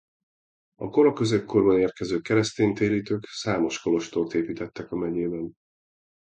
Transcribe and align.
A 0.75 0.89
kora 0.89 1.13
középkorban 1.13 1.79
érkező 1.79 2.19
keresztény 2.19 2.73
térítők 2.73 3.25
számos 3.25 3.81
kolostort 3.81 4.33
építettek 4.33 4.91
a 4.91 4.95
megyében. 4.95 5.53